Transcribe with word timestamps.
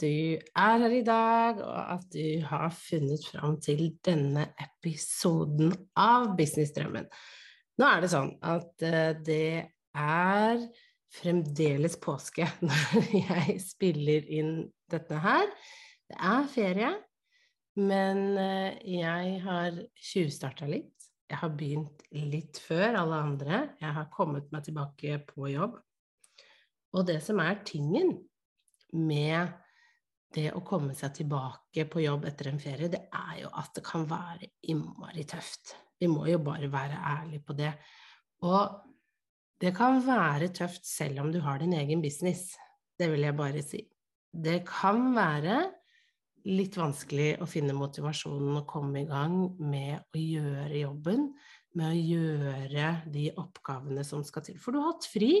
du 0.00 0.38
er 0.38 0.82
her 0.82 0.94
i 0.94 1.04
dag, 1.06 1.62
og 1.64 1.80
at 1.94 2.04
du 2.12 2.42
har 2.46 2.68
funnet 2.74 3.24
fram 3.32 3.58
til 3.62 3.90
denne 4.06 4.48
episoden 4.62 5.72
av 5.98 6.32
Businessdrømmen. 6.38 7.08
Nå 7.78 7.88
er 7.88 8.02
det 8.02 8.12
sånn 8.12 8.32
at 8.46 8.84
uh, 8.86 9.12
det 9.26 9.68
er 9.98 10.62
fremdeles 11.18 11.98
påske 12.02 12.46
når 12.68 13.10
jeg 13.16 13.58
spiller 13.64 14.30
inn 14.38 14.54
dette 14.90 15.20
her. 15.22 15.50
Det 16.08 16.18
er 16.30 16.48
ferie, 16.52 16.92
men 17.78 18.24
uh, 18.38 18.70
jeg 18.82 19.38
har 19.44 19.82
tjuvstarta 20.10 20.70
litt. 20.70 20.94
Jeg 21.28 21.42
har 21.42 21.52
begynt 21.52 22.06
litt 22.16 22.58
før 22.64 23.02
alle 23.02 23.20
andre. 23.20 23.62
Jeg 23.82 23.92
har 23.98 24.10
kommet 24.14 24.48
meg 24.54 24.64
tilbake 24.64 25.20
på 25.28 25.50
jobb. 25.52 25.76
Og 26.96 27.04
det 27.06 27.18
som 27.20 27.42
er 27.44 27.60
tingen 27.68 28.14
med 28.96 29.52
det 30.34 30.50
å 30.52 30.64
komme 30.66 30.94
seg 30.96 31.14
tilbake 31.16 31.86
på 31.88 32.02
jobb 32.04 32.26
etter 32.28 32.50
en 32.50 32.60
ferie, 32.60 32.90
det 32.92 33.06
er 33.14 33.42
jo 33.42 33.52
at 33.60 33.72
det 33.76 33.84
kan 33.86 34.04
være 34.08 34.50
innmari 34.68 35.24
tøft. 35.28 35.74
Vi 35.98 36.08
må 36.10 36.26
jo 36.28 36.40
bare 36.44 36.68
være 36.70 37.00
ærlige 37.14 37.44
på 37.46 37.56
det. 37.58 37.72
Og 38.46 38.76
det 39.58 39.72
kan 39.74 39.98
være 40.04 40.52
tøft 40.54 40.86
selv 40.86 41.24
om 41.24 41.32
du 41.34 41.40
har 41.42 41.58
din 41.62 41.74
egen 41.74 42.02
business. 42.04 42.52
Det 42.98 43.08
vil 43.10 43.26
jeg 43.26 43.36
bare 43.38 43.62
si. 43.64 43.82
Det 44.28 44.60
kan 44.68 45.10
være 45.16 45.62
litt 46.48 46.76
vanskelig 46.78 47.38
å 47.42 47.48
finne 47.48 47.74
motivasjonen 47.76 48.60
og 48.60 48.68
komme 48.68 49.02
i 49.02 49.08
gang 49.08 49.40
med 49.58 50.04
å 50.14 50.20
gjøre 50.20 50.82
jobben, 50.84 51.26
med 51.76 51.90
å 51.90 51.98
gjøre 51.98 52.92
de 53.12 53.26
oppgavene 53.40 54.04
som 54.06 54.22
skal 54.24 54.46
til. 54.46 54.60
For 54.60 54.72
du 54.72 54.80
har 54.80 54.92
hatt 54.92 55.08
fri. 55.10 55.32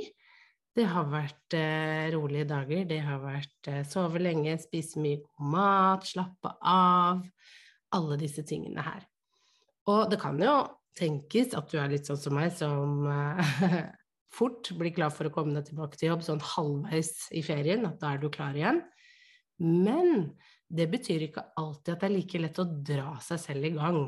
Det 0.78 0.84
har 0.86 1.08
vært 1.10 1.54
eh, 1.58 2.06
rolige 2.14 2.46
dager. 2.46 2.84
Det 2.86 3.00
har 3.02 3.18
vært 3.18 3.70
eh, 3.70 3.80
sove 3.88 4.20
lenge, 4.22 4.52
spise 4.62 5.00
mye 5.02 5.18
god 5.24 5.48
mat, 5.50 6.06
slappe 6.06 6.52
av. 6.62 7.24
Alle 7.96 8.18
disse 8.20 8.44
tingene 8.46 8.84
her. 8.86 9.02
Og 9.90 10.06
det 10.12 10.20
kan 10.22 10.38
jo 10.38 10.54
tenkes 10.98 11.56
at 11.58 11.72
du 11.72 11.80
er 11.82 11.90
litt 11.90 12.06
sånn 12.06 12.20
som 12.20 12.38
meg, 12.38 12.54
som 12.54 13.08
eh, 13.10 13.74
fort 14.38 14.70
blir 14.78 14.94
klar 14.94 15.10
for 15.14 15.26
å 15.26 15.34
komme 15.34 15.56
deg 15.56 15.66
tilbake 15.72 15.98
til 15.98 16.12
jobb 16.12 16.26
sånn 16.28 16.46
halvveis 16.54 17.12
i 17.34 17.42
ferien, 17.42 17.86
at 17.88 17.98
da 17.98 18.14
er 18.14 18.22
du 18.22 18.30
klar 18.30 18.54
igjen. 18.54 18.84
Men 19.58 20.28
det 20.70 20.86
betyr 20.92 21.26
ikke 21.26 21.48
alltid 21.58 21.96
at 21.96 22.04
det 22.04 22.12
er 22.12 22.18
like 22.20 22.44
lett 22.44 22.62
å 22.62 22.70
dra 22.70 23.16
seg 23.24 23.42
selv 23.48 23.66
i 23.66 23.74
gang 23.74 24.04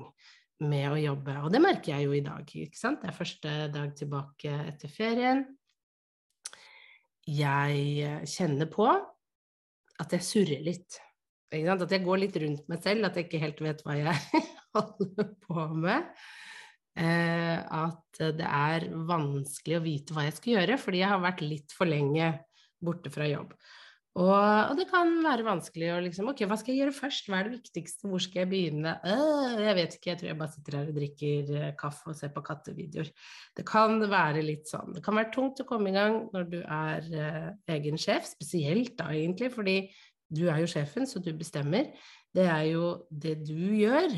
med 0.63 0.93
å 0.93 1.01
jobbe. 1.03 1.41
Og 1.43 1.51
det 1.51 1.67
merker 1.67 1.97
jeg 1.97 2.07
jo 2.07 2.15
i 2.15 2.23
dag. 2.23 2.47
ikke 2.47 2.79
sant? 2.79 3.03
Det 3.03 3.11
er 3.11 3.23
første 3.25 3.57
dag 3.75 3.97
tilbake 3.99 4.61
etter 4.69 4.93
ferien 4.93 5.49
jeg 7.31 8.27
kjenner 8.29 8.69
på 8.71 8.89
at 8.91 10.17
jeg 10.17 10.27
surrer 10.27 10.65
litt. 10.65 10.99
At 11.51 11.91
jeg 11.91 12.05
går 12.05 12.23
litt 12.23 12.37
rundt 12.41 12.69
meg 12.71 12.85
selv, 12.85 13.09
at 13.09 13.17
jeg 13.19 13.27
ikke 13.27 13.43
helt 13.43 13.65
vet 13.65 13.83
hva 13.87 13.97
jeg 13.99 14.45
holder 14.77 15.33
på 15.47 15.67
med. 15.83 16.13
Eh, 17.01 17.59
at 17.59 18.23
det 18.39 18.47
er 18.47 18.89
vanskelig 19.09 19.79
å 19.79 19.85
vite 19.85 20.15
hva 20.17 20.27
jeg 20.27 20.37
skal 20.39 20.57
gjøre, 20.57 20.79
fordi 20.81 21.03
jeg 21.03 21.13
har 21.13 21.23
vært 21.23 21.45
litt 21.45 21.75
for 21.77 21.91
lenge 21.91 22.33
borte 22.81 23.13
fra 23.13 23.29
jobb. 23.29 23.55
Og, 24.19 24.27
og, 24.27 24.73
det 24.75 24.89
kan 24.91 25.13
være 25.23 25.45
vanskelig 25.47 25.93
å 25.95 26.01
liksom 26.03 26.33
Ok, 26.33 26.43
hva 26.51 26.57
skal 26.59 26.75
jeg 26.75 26.83
gjøre 26.83 26.95
først? 26.97 27.29
Hva 27.31 27.39
er 27.39 27.47
det 27.47 27.61
viktigste? 27.61 28.09
Hvor 28.11 28.23
skal 28.25 28.43
jeg 28.43 28.51
begynne? 28.51 28.97
Øh, 29.07 29.61
jeg 29.63 29.77
vet 29.79 29.95
ikke, 29.97 30.11
jeg 30.11 30.19
tror 30.21 30.31
jeg 30.31 30.39
bare 30.41 30.55
sitter 30.57 30.77
her 30.77 30.91
og 30.91 30.99
drikker 30.99 31.53
eh, 31.61 31.71
kaffe 31.79 32.11
og 32.11 32.19
ser 32.19 32.33
på 32.35 32.43
kattevideoer. 32.49 33.13
Det 33.57 33.67
kan 33.71 34.03
være 34.11 34.43
litt 34.43 34.67
sånn. 34.71 34.97
Det 34.97 35.05
kan 35.07 35.21
være 35.21 35.31
tungt 35.37 35.63
å 35.63 35.69
komme 35.69 35.93
i 35.93 35.95
gang 35.95 36.25
når 36.35 36.51
du 36.51 36.59
er 36.65 37.07
uh, 37.15 37.49
egen 37.77 38.03
sjef, 38.03 38.27
spesielt 38.33 38.97
da 38.99 39.13
egentlig, 39.15 39.53
fordi 39.55 39.79
du 40.31 40.47
er 40.51 40.59
jo 40.63 40.71
sjefen, 40.71 41.07
så 41.07 41.23
du 41.23 41.31
bestemmer. 41.39 41.93
Det 42.35 42.47
er 42.51 42.67
jo 42.73 42.93
det 43.11 43.39
du 43.47 43.59
gjør 43.79 44.11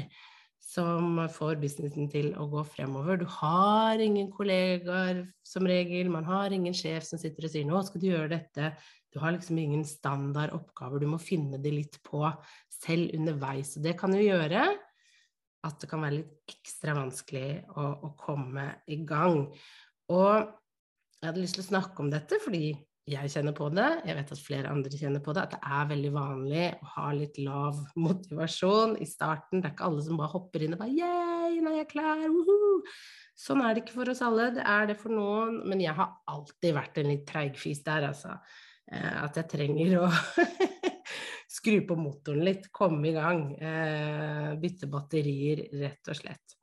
som 0.72 1.19
får 1.32 1.58
businessen 1.60 2.08
til 2.12 2.31
å 2.41 2.47
gå 2.48 2.62
fremover. 2.64 3.20
Du 3.20 3.26
har 3.41 4.00
ingen 4.00 4.31
kollegaer 4.32 5.25
som 5.44 5.66
regel, 5.69 6.08
man 6.12 6.25
har 6.28 6.54
ingen 6.54 6.76
sjef 6.76 7.04
som 7.04 7.20
sitter 7.20 7.48
og 7.48 7.52
sier 7.52 7.66
'nå 7.69 7.82
skal 7.84 8.00
du 8.00 8.08
gjøre 8.08 8.32
dette'. 8.32 8.72
Du 9.12 9.21
har 9.21 9.34
liksom 9.34 9.59
ingen 9.61 9.84
standard 9.84 10.55
oppgaver, 10.56 11.03
du 11.03 11.11
må 11.11 11.21
finne 11.21 11.61
det 11.61 11.75
litt 11.75 11.99
på 12.06 12.25
selv 12.73 13.12
underveis. 13.17 13.77
Og 13.77 13.84
det 13.84 13.97
kan 14.00 14.15
jo 14.17 14.23
gjøre 14.25 14.65
at 15.62 15.77
det 15.78 15.89
kan 15.91 16.03
være 16.03 16.19
litt 16.19 16.55
ekstra 16.56 16.97
vanskelig 16.97 17.49
å, 17.77 17.84
å 18.09 18.15
komme 18.19 18.67
i 18.91 18.99
gang. 19.06 19.45
Og 20.11 20.33
jeg 20.33 21.28
hadde 21.28 21.45
lyst 21.45 21.61
til 21.61 21.67
å 21.67 21.71
snakke 21.75 22.03
om 22.03 22.11
dette 22.11 22.41
fordi 22.43 22.73
jeg 23.11 23.31
kjenner 23.34 23.55
på 23.55 23.67
det, 23.75 23.89
jeg 24.06 24.15
vet 24.15 24.28
at 24.31 24.41
flere 24.41 24.71
andre 24.71 24.99
kjenner 24.99 25.23
på 25.25 25.33
det, 25.34 25.43
at 25.43 25.55
det 25.56 25.71
er 25.75 25.89
veldig 25.91 26.11
vanlig 26.15 26.67
å 26.71 26.91
ha 26.94 27.06
litt 27.19 27.39
lav 27.43 27.81
motivasjon 27.99 28.94
i 29.03 29.09
starten. 29.11 29.59
Det 29.59 29.69
er 29.71 29.75
ikke 29.75 29.89
alle 29.89 30.05
som 30.06 30.21
bare 30.21 30.31
hopper 30.37 30.62
inn 30.62 30.77
og 30.77 30.84
bare 30.84 30.94
Yeah, 30.94 31.56
nå 31.62 31.73
er 31.73 31.81
jeg 31.81 31.89
klar! 31.97 32.23
Woohoo! 32.31 32.83
Sånn 33.39 33.62
er 33.65 33.75
det 33.75 33.83
ikke 33.83 33.97
for 33.97 34.12
oss 34.12 34.23
alle, 34.23 34.53
det 34.55 34.62
er 34.69 34.87
det 34.93 34.99
for 35.00 35.15
noen. 35.15 35.59
Men 35.67 35.83
jeg 35.83 35.97
har 35.99 36.15
alltid 36.31 36.77
vært 36.79 37.00
en 37.03 37.11
litt 37.11 37.27
treigfis 37.27 37.83
der, 37.87 38.06
altså. 38.12 38.37
Eh, 38.91 39.19
at 39.22 39.38
jeg 39.38 39.50
trenger 39.53 40.00
å 40.03 40.09
skru 41.56 41.82
på 41.87 41.98
motoren 41.98 42.43
litt, 42.47 42.70
komme 42.75 43.10
i 43.10 43.15
gang. 43.16 43.47
Eh, 43.54 44.50
bytte 44.60 44.88
batterier, 44.91 45.66
rett 45.82 46.12
og 46.12 46.19
slett. 46.19 46.59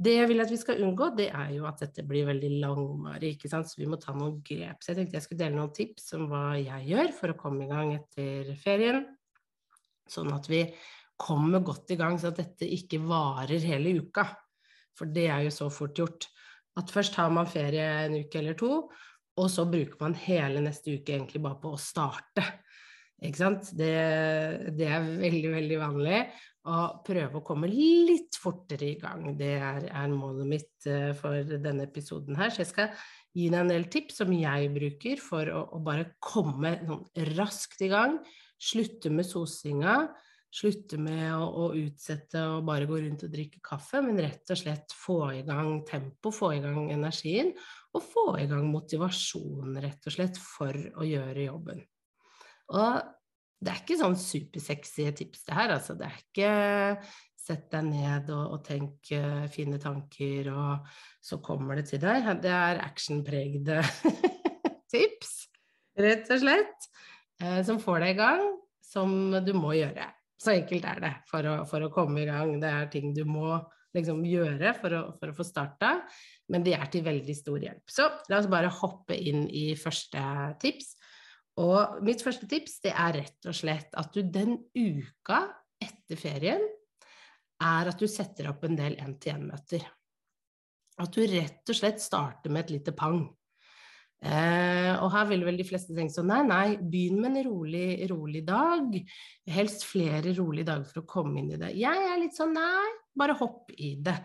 Det 0.00 0.14
jeg 0.14 0.28
vil 0.30 0.40
at 0.40 0.52
vi 0.52 0.56
skal 0.56 0.80
unngå, 0.80 1.10
det 1.12 1.26
er 1.36 1.50
jo 1.52 1.66
at 1.68 1.82
dette 1.82 2.06
blir 2.08 2.28
veldig 2.30 2.54
langvarig, 2.62 3.34
ikke 3.34 3.50
sant? 3.52 3.68
så 3.68 3.82
vi 3.82 3.88
må 3.90 3.98
ta 4.00 4.14
noen 4.16 4.38
grep. 4.46 4.80
Så 4.80 4.92
jeg 4.92 5.00
tenkte 5.00 5.18
jeg 5.18 5.26
skulle 5.26 5.42
dele 5.42 5.58
noen 5.58 5.74
tips 5.76 6.14
om 6.16 6.24
hva 6.30 6.44
jeg 6.56 6.86
gjør 6.88 7.12
for 7.18 7.32
å 7.32 7.40
komme 7.40 7.66
i 7.66 7.68
gang 7.68 7.92
etter 7.98 8.48
ferien, 8.62 9.04
sånn 10.08 10.32
at 10.32 10.48
vi 10.48 10.62
kommer 11.20 11.60
godt 11.60 11.92
i 11.92 11.98
gang, 12.00 12.16
så 12.16 12.30
at 12.30 12.40
dette 12.40 12.68
ikke 12.78 13.02
varer 13.04 13.60
hele 13.60 13.92
uka. 14.00 14.24
For 14.96 15.10
det 15.12 15.26
er 15.28 15.44
jo 15.44 15.52
så 15.52 15.68
fort 15.72 16.00
gjort. 16.00 16.30
At 16.80 16.92
først 16.94 17.18
har 17.20 17.28
man 17.34 17.50
ferie 17.50 17.84
en 18.06 18.16
uke 18.22 18.40
eller 18.40 18.56
to, 18.56 18.86
og 19.40 19.48
så 19.52 19.64
bruker 19.68 19.96
man 20.02 20.16
hele 20.26 20.62
neste 20.64 20.98
uke 20.98 21.16
egentlig 21.16 21.40
bare 21.44 21.60
på 21.62 21.72
å 21.74 21.80
starte. 21.80 22.44
Ikke 23.20 23.40
sant? 23.40 23.72
Det, 23.76 23.92
det, 24.76 24.86
er 24.88 25.08
veldig, 25.20 25.50
veldig 25.56 25.78
vanlig. 25.80 26.20
Å 26.70 26.80
prøve 27.04 27.40
å 27.40 27.44
komme 27.44 27.68
litt 27.72 28.36
fortere 28.40 28.90
i 28.90 28.98
gang. 29.00 29.30
Det 29.36 29.54
er, 29.56 29.86
er 29.88 30.12
målet 30.12 30.48
mitt 30.48 30.88
uh, 30.88 31.12
for 31.16 31.44
denne 31.50 31.86
episoden 31.88 32.36
her. 32.40 32.52
Så 32.52 32.64
jeg 32.64 32.70
skal 32.72 33.04
gi 33.36 33.48
deg 33.48 33.60
en 33.62 33.72
del 33.72 33.86
tips 33.92 34.20
som 34.22 34.32
jeg 34.34 34.72
bruker 34.74 35.22
for 35.24 35.52
å, 35.52 35.66
å 35.76 35.82
bare 35.84 36.14
komme 36.24 36.76
raskt 37.36 37.84
i 37.84 37.90
gang. 37.92 38.18
Slutte 38.60 39.12
med 39.12 39.28
sosinga. 39.28 40.02
Slutte 40.50 40.98
med 40.98 41.28
å, 41.30 41.44
å, 41.46 41.66
utsette 41.78 42.40
og 42.56 42.64
bare 42.66 42.88
gå 42.90 42.96
rundt 42.98 43.22
og 43.22 43.30
drikke 43.30 43.60
kaffe, 43.62 44.00
men 44.02 44.18
rett 44.18 44.50
og 44.50 44.58
slett 44.58 44.94
få 44.98 45.20
i 45.36 45.44
gang 45.46 45.84
tempo, 45.86 46.32
få 46.34 46.56
i 46.56 46.62
gang 46.64 46.90
energien, 46.90 47.52
og 47.94 48.02
få 48.02 48.24
i 48.40 48.48
gang 48.50 48.66
motivasjonen, 48.72 49.78
rett 49.84 50.10
og 50.10 50.16
slett, 50.16 50.40
for 50.42 50.74
å 50.74 51.06
gjøre 51.06 51.46
jobben. 51.46 51.84
Og 52.74 52.98
det 53.60 53.72
er 53.72 53.82
ikke 53.82 54.00
sånn 54.00 54.18
supersexy 54.18 55.06
tips, 55.20 55.46
det 55.46 55.56
her, 55.56 55.76
altså. 55.76 55.94
Det 55.98 56.08
er 56.08 56.18
ikke 56.18 56.52
sett 57.40 57.66
deg 57.72 57.86
ned 57.86 58.30
og, 58.34 58.56
og 58.56 58.62
tenk 58.66 59.10
uh, 59.14 59.46
fine 59.52 59.78
tanker, 59.82 60.50
og 60.50 60.92
så 61.22 61.38
kommer 61.44 61.78
det 61.78 61.86
til 61.92 62.02
deg. 62.02 62.26
Det 62.42 62.54
er 62.58 62.82
actionpregede 62.84 63.82
tips, 64.92 65.36
rett 66.00 66.30
og 66.34 66.42
slett, 66.42 66.88
uh, 67.44 67.60
som 67.66 67.78
får 67.82 68.02
deg 68.02 68.16
i 68.16 68.20
gang, 68.24 68.48
som 68.82 69.12
du 69.44 69.54
må 69.54 69.76
gjøre. 69.78 70.10
Så 70.40 70.54
enkelt 70.54 70.86
er 70.88 71.02
det 71.04 71.12
for 71.28 71.44
å, 71.44 71.54
for 71.68 71.84
å 71.84 71.92
komme 71.92 72.22
i 72.22 72.28
gang. 72.28 72.54
Det 72.62 72.70
er 72.70 72.88
ting 72.92 73.12
du 73.16 73.26
må 73.28 73.58
liksom 73.96 74.22
gjøre 74.24 74.72
for 74.78 74.96
å, 74.96 75.02
for 75.18 75.32
å 75.32 75.36
få 75.36 75.44
starta, 75.46 75.96
men 76.50 76.64
de 76.66 76.74
er 76.76 76.90
til 76.92 77.04
veldig 77.04 77.36
stor 77.36 77.60
hjelp. 77.60 77.84
Så 77.90 78.06
la 78.30 78.38
oss 78.38 78.48
bare 78.50 78.70
hoppe 78.80 79.16
inn 79.18 79.46
i 79.46 79.70
første 79.78 80.22
tips. 80.62 80.94
Og 81.60 81.98
mitt 82.06 82.22
første 82.24 82.48
tips 82.48 82.78
det 82.86 82.94
er 82.94 83.18
rett 83.18 83.48
og 83.50 83.56
slett 83.56 83.96
at 83.98 84.14
du 84.14 84.22
den 84.22 84.56
uka 84.76 85.42
etter 85.82 86.20
ferien 86.20 86.62
er 87.60 87.90
at 87.90 88.00
du 88.00 88.06
setter 88.08 88.48
opp 88.48 88.64
en 88.64 88.78
del 88.78 88.96
én-til-én-møter. 89.02 89.84
At 91.00 91.12
du 91.16 91.24
rett 91.26 91.68
og 91.72 91.76
slett 91.76 92.00
starter 92.00 92.52
med 92.52 92.64
et 92.64 92.74
lite 92.78 92.94
pang. 92.96 93.26
Eh, 94.20 94.92
og 95.00 95.08
her 95.14 95.28
vil 95.30 95.46
vel 95.46 95.56
de 95.56 95.64
fleste 95.64 95.94
tenke 95.96 96.12
sånn 96.12 96.28
nei, 96.28 96.42
nei, 96.44 96.64
begynn 96.76 97.22
med 97.22 97.38
en 97.40 97.46
rolig, 97.48 97.86
rolig 98.10 98.44
dag. 98.44 98.96
Helst 99.48 99.86
flere 99.88 100.34
rolige 100.36 100.68
dager 100.68 100.88
for 100.90 101.02
å 101.02 101.08
komme 101.08 101.40
inn 101.40 101.54
i 101.54 101.60
det. 101.60 101.72
Jeg 101.80 102.08
er 102.10 102.20
litt 102.20 102.36
sånn 102.36 102.52
nei, 102.56 102.90
bare 103.16 103.38
hopp 103.40 103.72
i 103.80 103.94
det. 104.04 104.18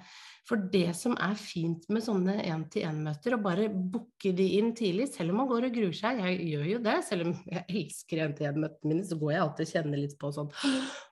For 0.45 0.62
det 0.69 0.92
som 0.94 1.15
er 1.18 1.33
fint 1.39 1.88
med 1.89 2.03
sånne 2.06 2.36
én-til-én-møter, 2.44 3.33
å 3.33 3.42
bare 3.42 3.65
booke 3.71 4.30
de 4.38 4.45
inn 4.59 4.75
tidlig, 4.77 5.07
selv 5.15 5.33
om 5.33 5.39
man 5.42 5.50
går 5.50 5.69
og 5.69 5.80
gruer 5.80 5.95
seg, 5.98 6.21
jeg 6.21 6.51
gjør 6.51 6.68
jo 6.69 6.83
det, 6.86 7.00
selv 7.07 7.25
om 7.25 7.33
jeg 7.50 7.65
elsker 7.81 8.21
én-til-én-møtene 8.27 8.91
mine, 8.91 9.07
så 9.07 9.18
går 9.18 9.33
jeg 9.33 9.41
alltid 9.41 9.65
og 9.65 9.74
kjenner 9.74 10.03
litt 10.03 10.19
på 10.21 10.31
sånn 10.36 10.53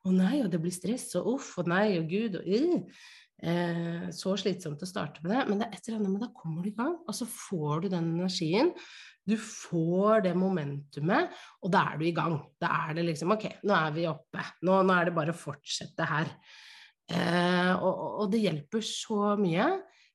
å 0.05 0.13
nei, 0.13 0.35
og 0.43 0.51
det 0.53 0.61
blir 0.61 0.75
stress, 0.75 1.07
og 1.17 1.33
uff, 1.37 1.49
og 1.63 1.71
nei, 1.73 1.87
og 1.97 2.13
gud, 2.13 2.37
og 2.43 2.51
uh. 2.53 3.03
Eh, 3.43 4.05
så 4.15 4.37
slitsomt 4.39 4.83
å 4.85 4.87
starte 4.87 5.23
med 5.23 5.33
det, 5.33 5.41
men 5.49 5.59
det 5.59 5.67
er 5.67 5.75
et 5.75 5.87
eller 5.89 5.99
annet 5.99 6.13
med 6.13 6.21
da 6.23 6.29
kommer 6.35 6.63
du 6.63 6.69
i 6.69 6.77
gang, 6.77 6.93
og 7.03 7.17
så 7.17 7.27
får 7.27 7.83
du 7.83 7.89
den 7.91 8.13
energien. 8.13 8.71
Du 9.27 9.35
får 9.39 10.23
det 10.25 10.33
momentumet, 10.35 11.31
og 11.63 11.71
da 11.71 11.85
er 11.91 11.99
du 11.99 12.05
i 12.07 12.15
gang. 12.15 12.37
Da 12.59 12.71
er 12.87 12.97
det 12.97 13.07
liksom 13.07 13.35
ok, 13.35 13.47
nå 13.67 13.75
er 13.75 13.95
vi 13.95 14.07
oppe. 14.07 14.43
Nå, 14.67 14.79
nå 14.87 14.95
er 14.95 15.09
det 15.09 15.15
bare 15.15 15.35
å 15.35 15.39
fortsette 15.39 16.07
her. 16.07 16.31
Eh, 17.11 17.73
og, 17.75 17.91
og, 18.23 18.25
det 18.31 18.45
hjelper 18.45 18.83
så 18.87 19.33
mye 19.39 19.67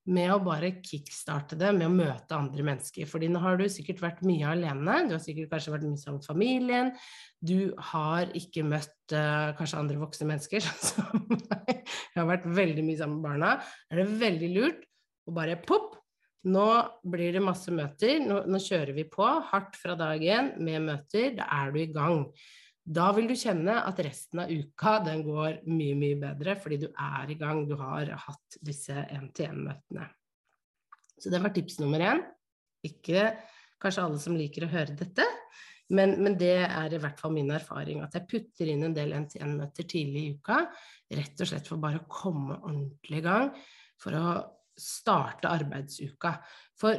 med 0.08 0.32
å 0.32 0.40
bare 0.40 0.72
kickstarte 0.81 1.58
det 1.60 1.70
med 1.76 1.88
å 1.88 1.93
møte 1.93 2.37
andre 2.37 2.64
mennesker. 2.64 3.08
Fordi 3.10 3.28
nå 3.32 3.43
har 3.43 3.58
du 3.60 3.66
sikkert 3.70 4.02
vært 4.02 4.25
mye 4.26 4.49
alene, 4.49 5.02
du 5.08 5.14
har 5.16 5.22
sikkert 5.22 5.52
kanskje 5.52 5.75
vært 5.75 5.87
mye 5.88 6.00
sammen 6.00 6.22
med 6.22 6.28
familien, 6.31 6.90
du 7.44 7.58
har 7.93 8.32
ikke 8.38 8.64
møtt 8.66 9.14
uh, 9.14 9.55
kanskje 9.58 9.82
andre 9.82 10.00
voksne 10.00 10.31
mennesker 10.32 10.64
som 10.88 11.28
jeg 11.28 11.84
har 12.16 12.28
vært 12.28 12.49
veldig 12.58 12.84
mye 12.87 13.00
sammen 13.00 13.20
med 13.20 13.31
barna. 13.31 13.55
Er 13.93 14.02
det 14.02 14.10
veldig 14.25 14.52
lurt 14.56 14.84
å 15.28 15.37
bare 15.37 15.60
popp? 15.62 15.99
nå 16.49 16.69
blir 17.08 17.34
det 17.34 17.43
masse 17.44 17.72
møter, 17.75 18.20
nå, 18.22 18.43
nå 18.49 18.61
kjører 18.62 18.94
vi 18.96 19.04
på 19.11 19.26
hardt 19.50 19.76
fra 19.78 19.96
dagen 19.99 20.52
med 20.64 20.87
møter, 20.87 21.32
da 21.38 21.49
er 21.61 21.75
du 21.75 21.81
i 21.82 21.90
gang. 21.93 22.22
Da 22.88 23.11
vil 23.12 23.26
du 23.29 23.35
kjenne 23.37 23.75
at 23.85 23.99
resten 24.00 24.40
av 24.40 24.52
uka 24.52 24.94
den 25.05 25.20
går 25.26 25.61
mye, 25.69 25.96
mye 25.99 26.17
bedre, 26.23 26.55
fordi 26.56 26.79
du 26.87 26.87
er 26.88 27.29
i 27.29 27.37
gang, 27.37 27.67
du 27.69 27.75
har 27.76 28.08
hatt 28.25 28.58
disse 28.64 28.96
én-til-én-møtene. 29.12 30.06
Så 31.19 31.32
det 31.32 31.43
var 31.43 31.52
tips 31.52 31.81
nummer 31.82 32.00
én. 32.00 32.23
Ikke 32.87 33.35
kanskje 33.82 34.05
alle 34.06 34.20
som 34.23 34.38
liker 34.38 34.64
å 34.64 34.70
høre 34.73 34.96
dette, 34.96 35.26
men, 35.93 36.14
men, 36.20 36.35
det 36.37 36.67
er 36.67 36.93
i 36.93 37.00
hvert 37.00 37.20
fall 37.20 37.32
min 37.32 37.49
erfaring 37.55 38.02
at 38.05 38.17
jeg 38.17 38.29
putter 38.29 38.69
inn 38.69 38.85
en 38.85 38.96
del 38.96 39.14
én-til-én-møter 39.17 39.87
tidlig 39.88 40.25
i 40.25 40.32
uka, 40.37 40.58
rett 41.17 41.44
og 41.44 41.49
slett 41.49 41.69
for 41.69 41.81
bare 41.81 42.02
å 42.02 42.08
komme 42.12 42.58
ordentlig 42.58 43.23
i 43.23 43.25
gang, 43.25 43.52
for 44.00 44.17
å 44.17 44.32
starte 44.79 45.49
arbeidsuka. 45.50 46.35
For 46.79 46.99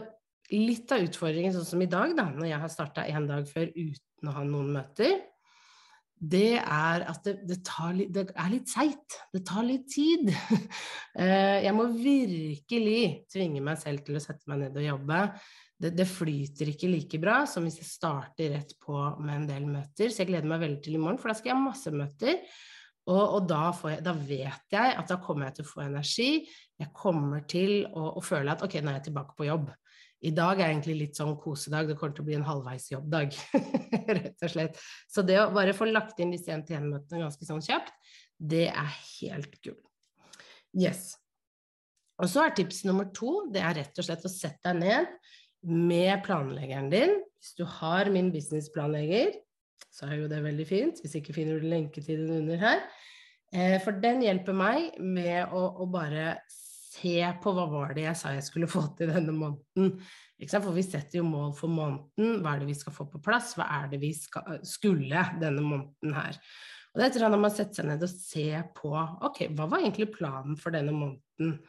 litt 0.53 0.93
av 0.93 1.05
utfordringen, 1.05 1.53
sånn 1.53 1.67
som 1.69 1.83
i 1.85 1.89
dag, 1.89 2.15
da, 2.17 2.29
når 2.33 2.49
jeg 2.49 2.63
har 2.65 2.73
starta 2.73 3.05
én 3.09 3.29
dag 3.29 3.45
før 3.49 3.69
uten 3.75 4.31
å 4.31 4.37
ha 4.37 4.45
noen 4.47 4.73
møter, 4.79 5.19
det 6.19 6.57
er 6.59 7.05
at 7.07 7.23
det, 7.23 7.37
det, 7.47 7.61
litt, 7.95 8.11
det 8.11 8.25
er 8.33 8.51
litt 8.51 8.67
seigt. 8.67 9.15
Det 9.31 9.43
tar 9.47 9.65
litt 9.67 9.87
tid. 9.91 10.31
Eh, 11.19 11.65
jeg 11.65 11.73
må 11.75 11.87
virkelig 11.91 13.25
tvinge 13.33 13.59
meg 13.65 13.79
selv 13.81 14.05
til 14.05 14.15
å 14.15 14.21
sette 14.23 14.47
meg 14.47 14.61
ned 14.61 14.77
og 14.77 14.85
jobbe. 14.85 15.17
Det, 15.75 15.89
det, 15.97 16.05
flyter 16.07 16.69
ikke 16.71 16.87
like 16.87 17.19
bra 17.19 17.41
som 17.49 17.65
hvis 17.65 17.79
jeg 17.81 17.89
starter 17.89 18.53
rett 18.53 18.71
på 18.79 18.95
med 19.17 19.33
en 19.33 19.47
del 19.49 19.65
møter. 19.67 20.13
Så 20.13 20.21
jeg 20.21 20.29
gleder 20.29 20.47
meg 20.47 20.61
veldig 20.61 20.79
til 20.85 20.95
i 20.95 21.01
morgen, 21.01 21.19
for 21.19 21.33
da 21.33 21.35
skal 21.35 21.51
jeg 21.51 21.57
ha 21.57 21.65
masse 21.65 21.91
møter. 21.91 22.39
Og, 23.09 23.19
og 23.19 23.49
da, 23.49 23.63
jeg, 23.89 24.03
da, 24.05 24.13
vet 24.13 24.77
jeg 24.77 24.95
at 25.01 25.11
da 25.11 25.17
kommer 25.25 25.49
jeg 25.49 25.57
til 25.57 25.67
å 25.67 25.71
få 25.73 25.83
energi. 25.89 26.29
Jeg 26.79 26.93
kommer 26.95 27.43
til 27.51 27.73
å, 27.89 28.13
å 28.21 28.23
føle 28.23 28.53
at 28.53 28.63
ok, 28.63 28.79
nå 28.79 28.93
er 28.93 28.99
jeg 29.01 29.09
tilbake 29.09 29.35
på 29.35 29.49
jobb. 29.49 29.73
I 30.19 30.31
dag 30.35 30.59
er 30.59 30.73
egentlig 30.73 30.97
litt 30.99 31.19
sånn 31.19 31.37
kosedag, 31.39 31.87
det 31.87 31.95
kommer 31.99 32.15
til 32.17 32.25
å 32.25 32.27
bli 32.27 32.35
en 32.35 32.47
halvveisjobbdag, 32.47 33.37
rett 34.19 34.43
og 34.43 34.51
slett. 34.51 34.81
Så 35.07 35.23
det 35.23 35.37
å 35.39 35.49
bare 35.55 35.75
få 35.77 35.87
lagt 35.87 36.19
inn 36.19 36.33
disse 36.35 36.51
NTN-møtene 36.59 37.23
ganske 37.23 37.47
sånn 37.47 37.63
kjapt, 37.63 37.95
det 38.35 38.67
er 38.67 38.91
helt 39.21 39.55
gull. 39.63 39.79
Yes. 40.75 41.13
Og 42.19 42.27
så 42.27 42.43
er 42.43 42.55
tips 42.57 42.83
nummer 42.87 43.07
to, 43.15 43.45
det 43.53 43.63
er 43.63 43.77
rett 43.79 44.01
og 44.01 44.05
slett 44.09 44.27
å 44.27 44.31
sette 44.31 44.73
deg 44.73 44.81
ned 44.83 45.13
med 45.69 46.23
planleggeren 46.25 46.91
din. 46.91 47.15
Hvis 47.39 47.55
du 47.55 47.63
har 47.79 48.11
min 48.11 48.31
businessplanlegger, 48.33 49.37
så 49.87 50.09
er 50.09 50.19
jo 50.21 50.31
det 50.31 50.41
veldig 50.43 50.67
fint. 50.67 50.99
Hvis 50.99 51.15
ikke 51.19 51.35
finner 51.35 51.59
du 51.59 51.67
lenke 51.71 52.03
til 52.03 52.25
den 52.25 52.41
under 52.43 52.59
her. 52.59 52.83
Eh, 53.55 53.77
for 53.83 53.95
den 54.03 54.21
hjelper 54.23 54.55
meg 54.55 54.99
med 54.99 55.55
å, 55.55 55.63
å 55.79 55.87
bare 55.89 56.35
se 56.89 57.21
på 57.43 57.53
hva 57.53 57.67
var 57.69 57.93
det 57.93 58.07
jeg 58.07 58.17
sa 58.17 58.33
jeg 58.33 58.45
skulle 58.47 58.69
få 58.69 58.81
til 58.97 59.11
denne 59.13 59.33
måneden. 59.35 59.93
For 60.49 60.73
vi 60.73 60.83
setter 60.85 61.19
jo 61.19 61.27
mål 61.27 61.51
for 61.57 61.71
måneden. 61.71 62.39
Hva 62.41 62.55
er 62.55 62.63
det 62.63 62.69
vi 62.71 62.77
skal 62.79 62.95
få 62.95 63.05
på 63.11 63.21
plass? 63.23 63.53
Hva 63.59 63.67
er 63.79 63.89
det 63.91 63.99
vi 64.01 64.13
skal, 64.15 64.61
skulle 64.65 65.25
denne 65.41 65.63
måneden 65.65 66.15
her? 66.15 66.39
Og 66.89 66.97
det 66.97 67.05
er 67.05 67.11
etter 67.11 67.27
at 67.27 67.37
man 67.37 67.53
setter 67.53 67.81
seg 67.81 67.89
ned 67.91 68.05
og 68.05 68.13
ser 68.13 68.65
på 68.77 68.93
ok, 68.97 69.43
hva 69.53 69.67
var 69.69 69.83
egentlig 69.83 70.09
planen 70.15 70.57
for 70.57 70.73
denne 70.73 70.95
måneden. 70.95 71.59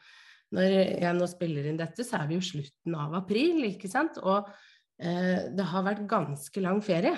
Når 0.56 0.72
jeg 0.72 1.12
nå 1.14 1.28
spiller 1.30 1.68
inn 1.68 1.78
dette, 1.78 2.06
så 2.06 2.22
er 2.22 2.30
vi 2.30 2.38
jo 2.38 2.46
slutten 2.46 2.96
av 2.98 3.12
april, 3.20 3.60
ikke 3.68 3.90
sant. 3.90 4.16
Og 4.24 4.48
eh, 5.02 5.50
det 5.52 5.68
har 5.72 5.84
vært 5.86 6.08
ganske 6.10 6.64
lang 6.64 6.80
ferie 6.82 7.12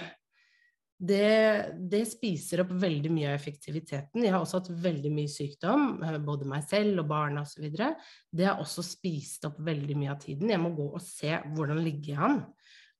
det, 1.02 1.74
det, 1.90 2.04
spiser 2.06 2.62
opp 2.62 2.72
veldig 2.78 3.10
mye 3.10 3.30
av 3.32 3.34
effektiviteten. 3.34 4.22
Jeg 4.22 4.30
har 4.30 4.44
også 4.44 4.60
hatt 4.60 4.70
veldig 4.84 5.10
mye 5.10 5.30
sykdom, 5.30 5.96
eh, 6.06 6.18
både 6.22 6.46
meg 6.46 6.62
selv 6.68 7.02
og 7.02 7.08
barna 7.10 7.42
osv. 7.42 7.66
Det 7.66 8.46
har 8.46 8.62
også 8.62 8.84
spist 8.86 9.48
opp 9.48 9.58
veldig 9.66 9.96
mye 9.98 10.12
av 10.14 10.20
tiden. 10.22 10.52
Jeg 10.52 10.62
må 10.62 10.70
gå 10.76 10.86
og 10.92 11.02
se 11.02 11.34
hvordan 11.56 11.82
ligger 11.82 12.12
jeg 12.14 12.22
an. 12.28 12.38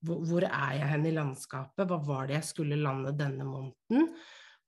Hvor, 0.02 0.24
hvor 0.26 0.48
er 0.48 0.78
jeg 0.80 0.90
hen 0.96 1.06
i 1.06 1.14
landskapet? 1.14 1.86
Hva 1.86 2.00
var 2.02 2.26
det 2.26 2.40
jeg 2.40 2.48
skulle 2.50 2.80
lande 2.80 3.14
denne 3.14 3.46
måneden? 3.46 4.10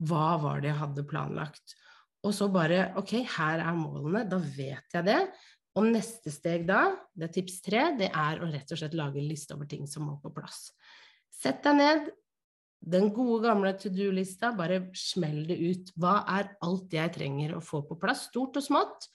Hva 0.07 0.37
var 0.39 0.63
det 0.63 0.71
jeg 0.71 0.83
hadde 0.85 1.09
planlagt? 1.11 1.75
Og 2.25 2.33
så 2.37 2.47
bare 2.53 2.93
Ok, 3.01 3.17
her 3.35 3.65
er 3.67 3.75
målene. 3.77 4.23
Da 4.31 4.39
vet 4.39 4.95
jeg 4.95 5.09
det. 5.11 5.21
Og 5.75 5.91
neste 5.91 6.31
steg 6.31 6.69
da, 6.69 6.87
det 7.19 7.33
er 7.33 7.35
tips 7.35 7.59
tre, 7.67 7.89
det 7.99 8.13
er 8.15 8.39
å 8.39 8.47
rett 8.47 8.71
og 8.71 8.79
slett 8.79 8.95
lage 8.95 9.19
en 9.19 9.27
liste 9.27 9.57
over 9.57 9.67
ting 9.67 9.89
som 9.91 10.07
må 10.07 10.21
på 10.23 10.31
plass. 10.31 10.69
Sett 11.35 11.65
deg 11.67 11.81
ned, 11.81 12.13
den 12.85 13.09
gode, 13.15 13.43
gamle 13.47 13.73
to 13.81 13.91
do-lista, 13.93 14.53
bare 14.57 14.89
smell 14.99 15.45
det 15.49 15.57
ut. 15.57 15.93
Hva 16.01 16.19
er 16.37 16.51
alt 16.67 16.93
jeg 16.93 17.13
trenger 17.15 17.57
å 17.57 17.63
få 17.65 17.83
på 17.89 17.97
plass, 18.01 18.29
stort 18.29 18.59
og 18.61 18.67
smått, 18.67 19.09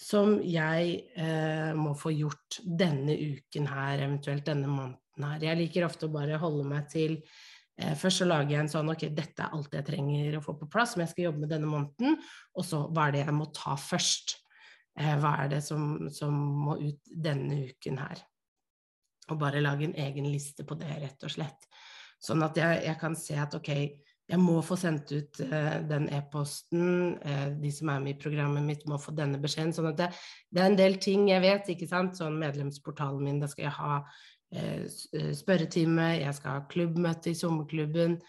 som 0.00 0.38
jeg 0.46 0.92
eh, 1.18 1.72
må 1.76 1.92
få 1.98 2.12
gjort 2.14 2.60
denne 2.64 3.16
uken 3.18 3.66
her, 3.68 4.04
eventuelt 4.06 4.46
denne 4.46 4.70
måneden 4.70 5.26
her. 5.26 5.42
Jeg 5.50 5.60
liker 5.60 5.84
ofte 5.84 6.08
å 6.08 6.14
bare 6.14 6.38
holde 6.40 6.64
meg 6.70 6.86
til 6.92 7.18
eh, 7.18 7.92
Først 7.98 8.22
så 8.22 8.28
lager 8.30 8.54
jeg 8.54 8.62
en 8.64 8.72
sånn 8.72 8.94
ok, 8.94 9.08
dette 9.12 9.44
er 9.44 9.58
alt 9.58 9.76
jeg 9.76 9.88
trenger 9.90 10.38
å 10.38 10.44
få 10.44 10.56
på 10.56 10.70
plass 10.72 10.94
som 10.94 11.04
jeg 11.04 11.12
skal 11.12 11.26
jobbe 11.28 11.44
med 11.44 11.52
denne 11.52 11.68
måneden, 11.68 12.16
og 12.56 12.66
så 12.66 12.86
hva 12.88 13.08
er 13.08 13.18
det 13.18 13.26
jeg 13.26 13.36
må 13.36 13.50
ta 13.56 13.76
først? 13.76 14.38
Eh, 14.96 15.14
hva 15.20 15.36
er 15.42 15.52
det 15.56 15.62
som, 15.66 15.92
som 16.14 16.40
må 16.64 16.80
ut 16.80 17.14
denne 17.28 17.60
uken 17.68 18.00
her? 18.00 18.24
Og 19.30 19.38
bare 19.38 19.62
lage 19.62 19.86
en 19.86 19.98
egen 20.00 20.26
liste 20.32 20.64
på 20.66 20.78
det, 20.80 20.90
rett 21.04 21.28
og 21.28 21.36
slett. 21.36 21.69
Sånn 22.20 22.44
at 22.44 22.58
jeg, 22.60 22.80
jeg, 22.84 22.96
kan 23.00 23.16
se 23.16 23.36
at 23.40 23.54
ok, 23.56 23.70
jeg 24.30 24.38
må 24.38 24.58
få 24.62 24.76
sendt 24.78 25.10
ut 25.14 25.40
uh, 25.42 25.78
den 25.88 26.06
e-posten, 26.14 27.14
uh, 27.24 27.46
de 27.58 27.70
som 27.74 27.90
er 27.90 28.02
med 28.04 28.14
i 28.14 28.20
programmet 28.20 28.66
mitt 28.66 28.84
må 28.90 28.98
få 29.00 29.14
denne 29.16 29.40
beskjeden. 29.42 29.72
Sånn 29.74 29.88
at 29.90 29.98
det, 29.98 30.10
det, 30.50 30.60
er 30.60 30.68
en 30.68 30.78
del 30.78 30.98
ting 31.02 31.30
jeg 31.30 31.42
vet, 31.42 31.72
ikke 31.72 31.88
sant. 31.90 32.18
Sånn 32.18 32.38
medlemsportalen 32.40 33.24
min, 33.24 33.40
da 33.42 33.48
skal 33.50 33.66
jeg 33.66 33.74
ha 33.78 33.96
uh, 34.04 34.84
spørretime, 35.40 36.12
jeg 36.20 36.36
skal 36.38 36.58
ha 36.58 36.66
klubbmøte 36.70 37.32
i 37.32 37.38
sommerklubben. 37.38 38.20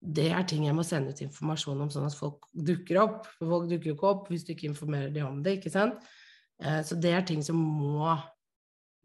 Det 0.00 0.30
er 0.32 0.44
ting 0.48 0.66
jeg 0.66 0.74
må 0.76 0.84
sende 0.86 1.14
ut 1.14 1.22
informasjon 1.22 1.86
om, 1.86 1.92
sånn 1.92 2.08
at 2.08 2.18
folk 2.18 2.50
dukker 2.66 2.98
opp. 3.04 3.30
For 3.38 3.54
folk 3.54 3.70
dukker 3.70 3.92
jo 3.92 3.96
ikke 3.98 4.10
opp 4.10 4.28
hvis 4.32 4.44
du 4.48 4.54
ikke 4.56 4.72
informerer 4.72 5.14
dem 5.14 5.28
om 5.28 5.40
det, 5.44 5.58
ikke 5.58 5.72
sant. 5.72 6.00
Så 6.84 6.96
det 7.00 7.12
er 7.16 7.22
ting 7.24 7.40
som 7.44 7.56
må 7.56 8.14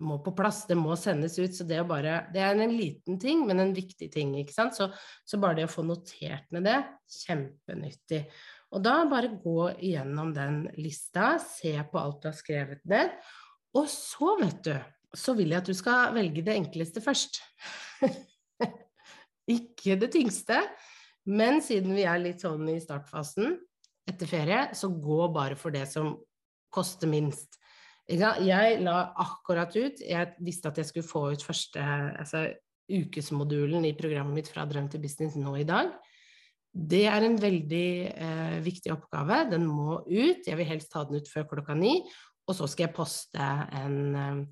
må 0.03 0.17
på 0.23 0.33
plass, 0.35 0.63
det 0.67 0.77
må 0.79 0.95
sendes 0.99 1.37
ut. 1.39 1.53
Så 1.55 1.65
det, 1.67 1.79
bare, 1.87 2.25
det 2.33 2.41
er 2.43 2.57
en 2.59 2.75
liten 2.75 3.19
ting, 3.21 3.45
men 3.47 3.61
en 3.61 3.73
viktig 3.75 4.09
ting. 4.13 4.33
ikke 4.39 4.55
sant? 4.55 4.75
Så, 4.77 4.89
så, 5.27 5.39
bare 5.41 5.61
det 5.61 5.69
å 5.69 5.71
få 5.71 5.85
notert 5.87 6.49
ned 6.55 6.67
det, 6.67 6.79
kjempenyttig. 7.21 8.25
Og 8.75 8.83
da 8.83 8.97
bare 9.09 9.35
gå 9.39 9.69
igjennom 9.77 10.33
den 10.35 10.65
lista, 10.79 11.35
se 11.39 11.77
på 11.91 12.01
alt 12.01 12.23
du 12.23 12.29
har 12.31 12.37
skrevet 12.37 12.83
ned. 12.89 13.13
Og 13.75 13.87
så, 13.91 14.35
vet 14.41 14.61
du, 14.67 14.73
så 15.15 15.35
vil 15.37 15.53
jeg 15.53 15.63
at 15.63 15.69
du 15.69 15.77
skal 15.77 16.15
velge 16.15 16.43
det 16.43 16.57
enkleste 16.59 17.03
først. 17.03 17.39
ikke 19.57 19.99
det 20.01 20.11
tyngste, 20.15 20.63
Men 21.25 21.57
siden 21.65 21.95
vi 21.97 22.03
er 22.05 22.19
litt 22.21 22.43
sånn 22.43 22.67
i 22.69 22.77
startfasen 22.77 23.55
etter 24.05 24.29
ferie, 24.29 24.59
så 24.77 24.91
gå 24.93 25.23
bare 25.33 25.55
for 25.57 25.73
det 25.73 25.87
som 25.89 26.11
koster 26.69 27.09
minst. 27.09 27.57
Jeg 28.05 28.81
la 28.85 28.95
akkurat 29.17 29.73
ut 29.73 30.01
Jeg 30.03 30.35
visste 30.45 30.69
at 30.69 30.77
jeg 30.77 30.89
skulle 30.91 31.07
få 31.07 31.23
ut 31.33 31.45
første 31.45 31.81
altså, 31.81 32.47
ukesmodulen 32.85 33.87
i 33.87 33.95
programmet 33.97 34.37
mitt 34.37 34.51
fra 34.51 34.67
drøm 34.69 34.91
til 34.93 35.01
business 35.01 35.37
nå 35.39 35.55
i 35.57 35.65
dag. 35.65 35.89
Det 36.75 37.05
er 37.07 37.23
en 37.23 37.37
veldig 37.39 37.87
eh, 38.11 38.57
viktig 38.61 38.91
oppgave. 38.93 39.45
Den 39.49 39.65
må 39.65 40.01
ut. 40.03 40.45
Jeg 40.45 40.57
vil 40.59 40.67
helst 40.69 40.91
ta 40.93 41.05
den 41.07 41.17
ut 41.17 41.31
før 41.31 41.47
klokka 41.55 41.73
ni. 41.77 41.95
Og 42.45 42.57
så 42.57 42.67
skal 42.69 42.89
jeg 42.89 42.97
poste 42.97 43.47
en 43.79 43.97
eh, 44.19 44.43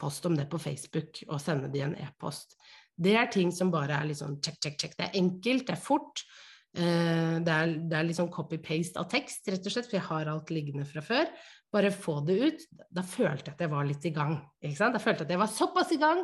post 0.00 0.26
om 0.26 0.34
det 0.36 0.48
på 0.50 0.60
Facebook 0.60 1.22
og 1.28 1.40
sende 1.40 1.70
de 1.72 1.84
en 1.84 1.94
e-post. 2.00 2.56
Det 2.96 3.14
er 3.20 3.30
ting 3.32 3.52
som 3.52 3.70
bare 3.72 4.00
er 4.00 4.08
litt 4.08 4.22
sånn 4.22 4.38
check, 4.40 4.56
check, 4.62 4.80
check. 4.80 4.96
Det 4.96 5.10
er 5.10 5.20
enkelt, 5.20 5.66
det 5.68 5.76
er 5.76 5.84
fort. 5.84 6.24
Eh, 6.76 7.36
det 7.44 7.52
er, 7.52 7.70
det 7.88 7.98
er 7.98 8.10
sånn 8.16 8.32
copy-paste 8.32 9.00
av 9.00 9.08
tekst, 9.12 9.46
rett 9.48 9.64
og 9.64 9.72
slett, 9.72 9.88
for 9.88 9.98
jeg 9.98 10.08
har 10.10 10.32
alt 10.32 10.52
liggende 10.52 10.84
fra 10.88 11.04
før. 11.04 11.30
Bare 11.72 11.92
få 11.94 12.18
det 12.26 12.36
ut. 12.42 12.66
Da 12.92 13.04
følte 13.06 13.50
jeg 13.50 13.56
at 13.56 13.64
jeg 13.64 13.72
var 13.72 13.88
litt 13.88 14.04
i 14.08 14.12
gang. 14.16 14.36
Ikke 14.62 14.78
sant? 14.78 14.96
Da 14.96 15.02
følte 15.02 15.24
jeg 15.24 15.30
at 15.30 15.36
jeg 15.36 15.42
var 15.44 15.52
såpass 15.52 15.94
i 15.96 16.00
gang 16.02 16.22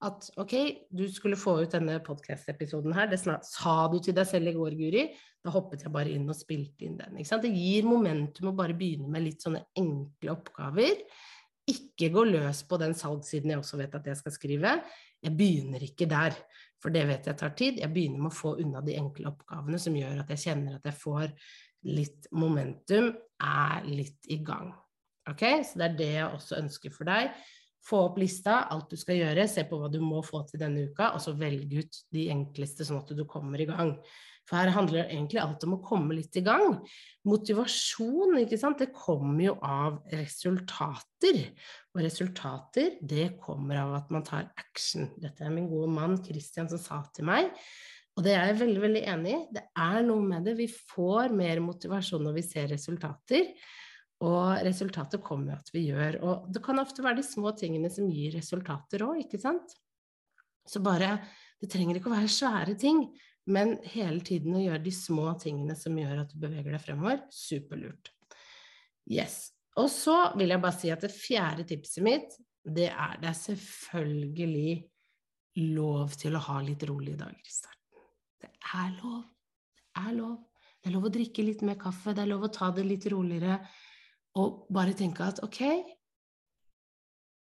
at 0.00 0.30
ok, 0.40 0.54
du 0.96 1.04
skulle 1.12 1.36
få 1.36 1.58
ut 1.60 1.74
denne 1.74 1.98
podkast-episoden 2.04 2.94
her. 2.96 3.10
Det 3.10 3.18
sa 3.20 3.74
du 3.92 3.98
til 4.00 4.16
deg 4.16 4.28
selv 4.28 4.48
i 4.48 4.54
går, 4.56 4.76
Guri. 4.78 5.02
Da 5.44 5.52
hoppet 5.52 5.84
jeg 5.84 5.92
bare 5.92 6.12
inn 6.12 6.28
og 6.28 6.36
spilte 6.36 6.86
inn 6.86 6.96
den. 7.00 7.20
Det 7.20 7.52
gir 7.52 7.88
momentum 7.88 8.50
å 8.50 8.56
bare 8.56 8.76
begynne 8.76 9.10
med 9.12 9.26
litt 9.26 9.44
sånne 9.44 9.66
enkle 9.76 10.32
oppgaver. 10.32 11.04
Ikke 11.70 12.10
gå 12.12 12.24
løs 12.28 12.64
på 12.68 12.78
den 12.80 12.96
salgssiden 12.98 13.54
jeg 13.54 13.62
også 13.62 13.78
vet 13.80 13.94
at 13.98 14.10
jeg 14.10 14.18
skal 14.18 14.34
skrive. 14.34 14.74
Jeg 15.20 15.36
begynner 15.36 15.82
ikke 15.84 16.08
der, 16.10 16.36
for 16.80 16.92
det 16.94 17.06
vet 17.08 17.28
jeg 17.28 17.38
tar 17.38 17.54
tid. 17.56 17.80
Jeg 17.82 17.92
begynner 17.92 18.24
med 18.24 18.32
å 18.32 18.38
få 18.38 18.54
unna 18.62 18.82
de 18.84 18.96
enkle 18.98 19.30
oppgavene 19.30 19.80
som 19.80 19.96
gjør 19.96 20.22
at 20.22 20.32
jeg 20.34 20.44
kjenner 20.48 20.78
at 20.78 20.88
jeg 20.88 20.98
får 21.00 21.34
litt 21.88 22.28
momentum, 22.36 23.12
er 23.40 23.88
litt 23.88 24.28
i 24.32 24.40
gang. 24.44 24.72
Ok, 25.30 25.42
Så 25.64 25.78
det 25.78 25.86
er 25.86 25.96
det 25.98 26.12
jeg 26.16 26.28
også 26.28 26.58
ønsker 26.58 26.92
for 26.92 27.08
deg. 27.08 27.30
Få 27.86 28.02
opp 28.10 28.18
lista, 28.20 28.66
alt 28.68 28.90
du 28.92 28.98
skal 29.00 29.20
gjøre, 29.20 29.46
se 29.48 29.64
på 29.68 29.78
hva 29.80 29.88
du 29.92 30.00
må 30.04 30.20
få 30.24 30.42
til 30.48 30.60
denne 30.60 30.88
uka, 30.90 31.14
og 31.14 31.22
så 31.24 31.32
velge 31.38 31.84
ut 31.84 32.00
de 32.12 32.26
enkleste, 32.32 32.84
sånn 32.84 33.00
at 33.00 33.12
du 33.16 33.24
kommer 33.28 33.60
i 33.60 33.68
gang. 33.68 33.94
For 34.50 34.58
her 34.58 34.72
handler 34.74 35.04
det 35.04 35.12
egentlig 35.14 35.38
alt 35.38 35.62
om 35.62 35.76
å 35.76 35.82
komme 35.84 36.16
litt 36.16 36.34
i 36.40 36.42
gang. 36.42 36.80
Motivasjon, 37.30 38.34
ikke 38.42 38.58
sant, 38.58 38.80
det 38.82 38.90
kommer 38.90 39.44
jo 39.44 39.52
av 39.62 40.00
resultater. 40.10 41.38
Og 41.94 42.02
resultater, 42.02 42.96
det 42.98 43.36
kommer 43.38 43.78
av 43.84 43.94
at 44.00 44.10
man 44.10 44.26
tar 44.26 44.48
action. 44.58 45.06
Dette 45.22 45.46
er 45.46 45.54
min 45.54 45.70
gode 45.70 45.92
mann 45.94 46.18
Christian 46.24 46.66
som 46.72 46.82
sa 46.82 46.98
til 47.14 47.30
meg. 47.30 47.52
Og 48.18 48.26
det 48.26 48.34
er 48.34 48.50
jeg 48.50 48.58
veldig, 48.64 48.80
veldig 48.82 49.04
enig 49.14 49.36
i. 49.36 49.44
Det 49.54 49.62
er 49.86 50.02
noe 50.08 50.26
med 50.26 50.50
det. 50.50 50.56
Vi 50.58 50.66
får 50.66 51.30
mer 51.30 51.62
motivasjon 51.62 52.26
når 52.26 52.40
vi 52.40 52.46
ser 52.48 52.66
resultater. 52.74 53.54
Og 54.26 54.58
resultatet 54.66 55.22
kommer 55.24 55.54
jo 55.54 55.60
at 55.62 55.70
vi 55.72 55.86
gjør. 55.86 56.18
Og 56.26 56.50
det 56.50 56.66
kan 56.66 56.82
ofte 56.82 57.06
være 57.06 57.22
de 57.22 57.28
små 57.30 57.54
tingene 57.56 57.88
som 57.92 58.10
gir 58.10 58.34
resultater 58.34 59.06
òg, 59.06 59.22
ikke 59.22 59.40
sant? 59.40 59.78
Så 60.66 60.82
bare 60.82 61.18
Det 61.60 61.68
trenger 61.68 61.98
ikke 61.98 62.08
å 62.08 62.14
være 62.14 62.28
svære 62.32 62.72
ting, 62.80 63.02
men 63.48 63.78
hele 63.94 64.20
tiden 64.24 64.56
å 64.56 64.62
gjøre 64.62 64.82
de 64.84 64.92
små 64.94 65.32
tingene 65.40 65.76
som 65.78 65.96
gjør 65.96 66.24
at 66.24 66.32
du 66.32 66.38
beveger 66.42 66.74
deg 66.76 66.82
fremover, 66.82 67.22
superlurt. 67.32 68.12
Yes. 69.10 69.50
Og 69.80 69.88
så 69.92 70.16
vil 70.38 70.52
jeg 70.52 70.62
bare 70.62 70.76
si 70.76 70.90
at 70.92 71.04
det 71.06 71.12
fjerde 71.14 71.66
tipset 71.68 72.04
mitt, 72.04 72.36
det 72.60 72.90
er 72.90 73.16
det 73.22 73.30
er 73.30 73.38
selvfølgelig 73.38 74.72
lov 75.74 76.12
til 76.20 76.36
å 76.36 76.42
ha 76.44 76.60
litt 76.64 76.84
rolige 76.88 77.18
dager 77.20 77.40
i 77.40 77.54
starten. 77.54 78.04
Det 78.40 78.50
er 78.74 78.92
lov. 79.00 79.22
Det 79.80 80.04
er 80.04 80.12
lov. 80.18 80.36
Det 80.80 80.88
er 80.88 80.94
lov 80.94 81.08
å 81.08 81.12
drikke 81.12 81.44
litt 81.44 81.64
mer 81.66 81.76
kaffe, 81.80 82.14
det 82.16 82.22
er 82.24 82.30
lov 82.30 82.46
å 82.46 82.52
ta 82.54 82.70
det 82.76 82.86
litt 82.86 83.06
roligere. 83.12 83.58
Og 84.40 84.66
bare 84.72 84.94
tenke 84.96 85.26
at 85.26 85.42
ok, 85.44 85.60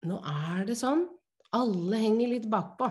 nå 0.07 0.21
er 0.31 0.65
det 0.69 0.77
sånn. 0.79 1.03
Alle 1.57 1.99
henger 2.01 2.31
litt 2.31 2.47
bakpå. 2.51 2.89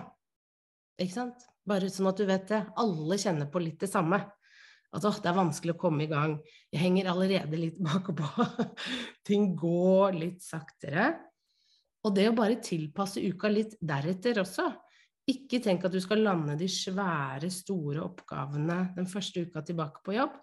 Ikke 1.02 1.14
sant? 1.16 1.46
Bare 1.66 1.90
sånn 1.90 2.10
at 2.10 2.20
du 2.20 2.26
vet 2.28 2.48
det. 2.50 2.62
Alle 2.78 3.18
kjenner 3.18 3.50
på 3.50 3.62
litt 3.62 3.80
det 3.82 3.90
samme. 3.90 4.20
At 4.94 5.04
å, 5.04 5.10
det 5.10 5.30
er 5.30 5.36
vanskelig 5.36 5.74
å 5.74 5.80
komme 5.80 6.06
i 6.06 6.10
gang. 6.10 6.36
Jeg 6.72 6.82
henger 6.84 7.10
allerede 7.12 7.60
litt 7.60 7.78
bakpå. 7.88 8.46
Ting 9.26 9.54
går 9.58 10.16
litt 10.16 10.44
saktere. 10.44 11.10
Og 12.06 12.14
det 12.14 12.28
å 12.30 12.36
bare 12.36 12.60
tilpasse 12.62 13.22
uka 13.24 13.50
litt 13.50 13.74
deretter 13.82 14.38
også. 14.44 14.68
Ikke 15.26 15.58
tenk 15.62 15.88
at 15.88 15.94
du 15.94 15.98
skal 16.02 16.22
lande 16.22 16.54
de 16.58 16.68
svære, 16.70 17.48
store 17.50 18.04
oppgavene 18.04 18.92
den 18.94 19.08
første 19.10 19.42
uka 19.42 19.64
tilbake 19.66 20.04
på 20.06 20.14
jobb. 20.14 20.36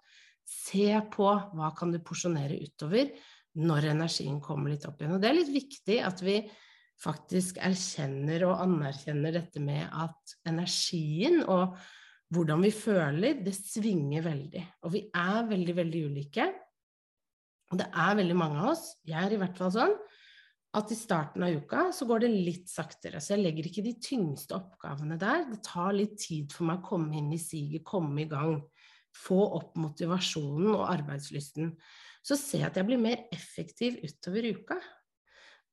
Se 0.44 0.90
på 1.14 1.30
hva 1.56 1.70
kan 1.78 1.94
du 1.94 2.02
porsjonere 2.04 2.58
utover, 2.60 3.14
når 3.64 3.94
energien 3.94 4.42
kommer 4.44 4.74
litt 4.74 4.84
opp 4.90 5.00
igjen. 5.00 5.16
Og 5.16 5.24
det 5.24 5.30
er 5.30 5.38
litt 5.38 5.54
viktig 5.54 6.02
at 6.04 6.20
vi 6.26 6.42
faktisk 7.04 7.60
erkjenner 7.64 8.48
og 8.48 8.62
anerkjenner 8.64 9.36
dette 9.36 9.62
med 9.64 9.84
at 9.92 10.36
energien 10.50 11.42
og 11.44 11.76
hvordan 12.34 12.64
vi 12.66 12.72
føler, 12.74 13.44
det 13.46 13.54
svinger 13.54 14.24
veldig. 14.26 14.64
Og 14.88 14.96
vi 14.96 15.04
er 15.14 15.44
veldig, 15.50 15.76
veldig 15.78 16.02
ulike. 16.10 16.48
Og 17.74 17.80
det 17.82 17.90
er 17.90 18.18
veldig 18.18 18.38
mange 18.38 18.62
av 18.62 18.72
oss, 18.74 18.88
jeg 19.06 19.20
er 19.20 19.36
i 19.36 19.40
hvert 19.42 19.58
fall 19.58 19.74
sånn, 19.74 19.94
at 20.74 20.90
i 20.90 20.98
starten 20.98 21.44
av 21.46 21.54
uka 21.54 21.84
så 21.94 22.08
går 22.10 22.24
det 22.24 22.32
litt 22.34 22.72
saktere. 22.72 23.22
Så 23.22 23.36
jeg 23.36 23.44
legger 23.44 23.70
ikke 23.70 23.86
de 23.86 23.94
tyngste 24.02 24.58
oppgavene 24.58 25.20
der. 25.22 25.46
Det 25.52 25.60
tar 25.66 25.94
litt 25.94 26.16
tid 26.22 26.54
for 26.54 26.66
meg 26.70 26.82
å 26.82 26.88
komme 26.88 27.20
inn 27.20 27.30
i 27.34 27.42
siget, 27.42 27.86
komme 27.86 28.24
i 28.24 28.30
gang. 28.30 28.58
Få 29.14 29.38
opp 29.60 29.78
motivasjonen 29.78 30.72
og 30.74 30.88
arbeidslysten 30.90 31.76
så 32.26 32.38
ser 32.40 32.64
jeg 32.64 32.72
at 32.72 32.80
jeg 32.80 32.88
blir 32.88 33.02
mer 33.02 33.26
effektiv 33.36 34.00
utover 34.02 34.48
uka. 34.56 34.80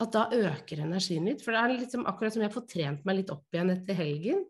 At 0.01 0.15
da 0.15 0.27
øker 0.33 0.81
energien 0.87 1.27
litt. 1.29 1.43
For 1.45 1.53
det 1.55 1.61
er 1.61 1.77
liksom 1.83 2.07
akkurat 2.09 2.37
som 2.37 2.45
jeg 2.45 2.55
får 2.55 2.67
trent 2.71 3.07
meg 3.09 3.21
litt 3.21 3.33
opp 3.35 3.53
igjen 3.53 3.75
etter 3.75 3.99
helgen. 3.99 4.47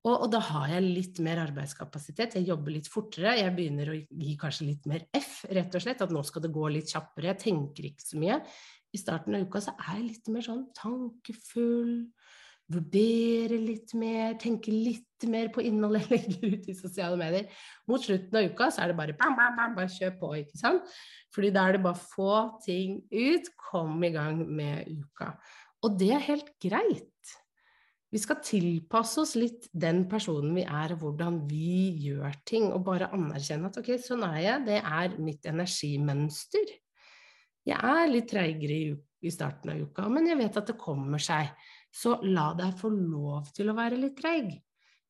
Og, 0.00 0.14
og, 0.14 0.26
da 0.32 0.38
har 0.40 0.70
jeg 0.72 0.84
litt 0.86 1.18
mer 1.20 1.42
arbeidskapasitet, 1.42 2.38
jeg 2.38 2.48
jobber 2.48 2.72
litt 2.72 2.86
fortere, 2.88 3.34
jeg 3.36 3.52
begynner 3.52 3.90
å 3.92 3.96
gi 3.98 4.36
kanskje 4.40 4.68
litt 4.70 4.86
mer 4.88 5.02
F, 5.12 5.42
rett 5.52 5.74
og 5.76 5.84
slett. 5.84 6.00
At 6.00 6.14
nå 6.14 6.22
skal 6.24 6.46
det 6.46 6.52
gå 6.54 6.70
litt 6.72 6.88
kjappere, 6.88 7.34
jeg 7.34 7.42
tenker 7.42 7.90
ikke 7.90 8.06
så 8.06 8.20
mye. 8.22 8.38
I 8.90 9.00
starten 9.00 9.36
av 9.36 9.44
uka 9.44 9.60
så 9.62 9.74
er 9.76 9.98
jeg 9.98 10.06
litt 10.06 10.30
mer 10.32 10.46
sånn 10.46 10.64
tankefull, 10.78 11.92
vurdere 12.70 13.58
litt 13.60 13.94
mer, 13.98 14.36
tenke 14.40 14.72
litt 14.72 15.26
mer 15.28 15.50
på 15.52 15.64
innholdet 15.66 16.06
jeg 16.06 16.12
legger 16.12 16.54
ut 16.54 16.68
i 16.70 16.76
sosiale 16.78 17.18
medier. 17.20 17.48
Mot 17.90 18.02
slutten 18.04 18.38
av 18.38 18.50
uka 18.52 18.70
så 18.70 18.84
er 18.84 18.92
det 18.92 18.98
bare 19.00 19.16
bam, 19.18 19.36
bam, 19.38 19.56
bam, 19.58 19.76
bare 19.78 19.90
kjør 19.92 20.16
på, 20.20 20.32
ikke 20.44 20.60
sant? 20.60 20.94
Fordi 21.34 21.52
da 21.54 21.66
er 21.66 21.76
det 21.76 21.84
bare 21.84 21.98
få 22.00 22.34
ting 22.64 23.00
ut, 23.10 23.50
kom 23.70 23.98
i 24.06 24.12
gang 24.14 24.44
med 24.46 24.90
uka. 24.90 25.34
Og 25.84 25.96
det 25.98 26.12
er 26.16 26.28
helt 26.30 26.52
greit. 26.62 27.06
Vi 28.10 28.18
skal 28.18 28.40
tilpasse 28.42 29.20
oss 29.22 29.36
litt 29.38 29.68
den 29.70 30.02
personen 30.10 30.54
vi 30.56 30.64
er, 30.64 30.96
og 30.96 31.04
hvordan 31.04 31.44
vi 31.50 31.92
gjør 32.08 32.40
ting, 32.48 32.70
og 32.74 32.82
bare 32.88 33.10
anerkjenne 33.14 33.70
at 33.70 33.78
ok, 33.78 33.92
sånn 34.02 34.24
er 34.26 34.40
jeg, 34.42 34.64
det 34.66 34.80
er 34.80 35.14
mitt 35.22 35.46
energimønster. 35.46 36.72
Jeg 37.70 37.78
er 37.78 38.10
litt 38.10 38.26
treigere 38.32 38.78
i, 38.80 38.90
i 39.22 39.30
starten 39.30 39.70
av 39.70 39.84
uka, 39.84 40.08
men 40.10 40.26
jeg 40.26 40.40
vet 40.40 40.58
at 40.58 40.72
det 40.72 40.78
kommer 40.80 41.22
seg. 41.22 41.52
Så 41.90 42.16
la 42.26 42.50
deg 42.58 42.76
få 42.78 42.90
lov 42.94 43.50
til 43.54 43.70
å 43.70 43.76
være 43.76 43.98
litt 43.98 44.18
treig. 44.18 44.52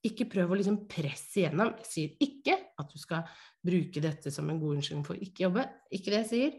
Ikke 0.06 0.24
prøv 0.32 0.54
å 0.54 0.56
liksom 0.56 0.78
presse 0.88 1.42
igjennom. 1.42 1.74
Jeg 1.82 1.88
sier 1.90 2.24
ikke 2.24 2.56
at 2.80 2.88
du 2.88 3.00
skal 3.00 3.26
bruke 3.60 4.00
dette 4.00 4.32
som 4.32 4.48
en 4.48 4.60
god 4.60 4.78
unnskyldning 4.78 5.04
for 5.04 5.20
ikke 5.20 5.44
jobbe, 5.44 5.66
ikke 5.92 6.12
det 6.14 6.20
jeg 6.22 6.30
sier, 6.30 6.54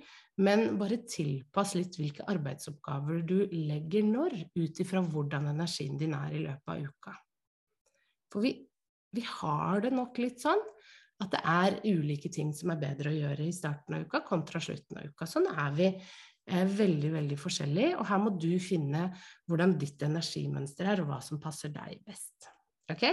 men 0.46 0.78
bare 0.80 1.02
tilpass 1.10 1.74
litt 1.78 1.98
hvilke 1.98 2.26
arbeidsoppgaver 2.30 3.24
du 3.26 3.40
legger 3.50 4.06
når, 4.06 4.38
ut 4.58 4.82
ifra 4.84 5.02
hvordan 5.02 5.50
energien 5.52 5.98
din 6.00 6.14
er 6.18 6.38
i 6.38 6.44
løpet 6.46 6.74
av 6.76 6.86
uka. 6.86 7.16
For 8.32 8.46
vi, 8.46 8.54
vi 9.12 9.26
har 9.28 9.82
det 9.84 9.92
nok 9.96 10.22
litt 10.22 10.42
sånn 10.44 10.62
at 11.22 11.34
det 11.34 11.42
er 11.46 11.80
ulike 11.86 12.32
ting 12.34 12.54
som 12.58 12.72
er 12.74 12.82
bedre 12.82 13.12
å 13.12 13.18
gjøre 13.18 13.46
i 13.46 13.54
starten 13.54 13.98
av 13.98 14.06
uka 14.08 14.24
kontra 14.26 14.62
slutten 14.64 15.02
av 15.02 15.10
uka. 15.12 15.28
Sånn 15.30 15.50
er 15.52 15.74
vi 15.78 15.90
veldig, 16.52 17.12
veldig 17.14 17.38
forskjellig, 17.40 17.92
og 17.96 18.08
her 18.10 18.20
må 18.24 18.34
du 18.36 18.52
finne 18.62 19.08
hvordan 19.50 19.78
ditt 19.80 20.02
energimønster 20.04 20.90
er, 20.92 21.04
og 21.04 21.12
hva 21.12 21.20
som 21.24 21.40
passer 21.42 21.72
deg 21.74 22.02
best. 22.08 22.50
Ok? 22.92 23.06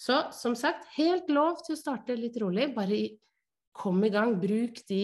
Så 0.00 0.16
som 0.34 0.56
sagt, 0.58 0.88
helt 0.96 1.30
lov 1.30 1.60
til 1.64 1.76
å 1.76 1.80
starte 1.80 2.16
litt 2.18 2.38
rolig. 2.42 2.70
Bare 2.74 2.98
kom 3.76 4.02
i 4.04 4.12
gang. 4.12 4.36
Bruk 4.42 4.82
de 4.88 5.02